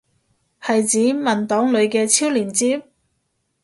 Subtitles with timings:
[0.59, 2.87] 係指文檔裏嘅超連接？